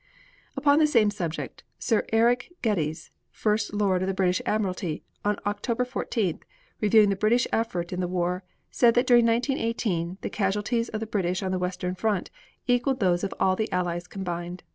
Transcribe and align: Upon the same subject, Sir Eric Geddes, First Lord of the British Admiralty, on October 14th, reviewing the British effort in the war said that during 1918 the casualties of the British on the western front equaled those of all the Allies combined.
Upon 0.57 0.79
the 0.79 0.87
same 0.87 1.11
subject, 1.11 1.63
Sir 1.77 2.03
Eric 2.11 2.51
Geddes, 2.63 3.11
First 3.29 3.71
Lord 3.71 4.01
of 4.01 4.07
the 4.07 4.15
British 4.15 4.41
Admiralty, 4.47 5.03
on 5.23 5.37
October 5.45 5.85
14th, 5.85 6.39
reviewing 6.79 7.09
the 7.09 7.15
British 7.15 7.45
effort 7.53 7.93
in 7.93 7.99
the 7.99 8.07
war 8.07 8.43
said 8.71 8.95
that 8.95 9.05
during 9.05 9.27
1918 9.27 10.17
the 10.21 10.29
casualties 10.31 10.89
of 10.89 11.01
the 11.01 11.05
British 11.05 11.43
on 11.43 11.51
the 11.51 11.59
western 11.59 11.93
front 11.93 12.31
equaled 12.65 12.99
those 12.99 13.23
of 13.23 13.31
all 13.39 13.55
the 13.55 13.71
Allies 13.71 14.07
combined. 14.07 14.63